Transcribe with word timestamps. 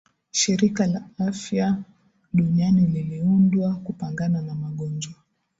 shirika 0.31 0.87
la 0.87 1.09
afya 1.17 1.83
duniani 2.33 2.87
liliundwa 2.87 3.75
kupangana 3.75 4.41
na 4.41 4.55
magonjwa 4.55 5.13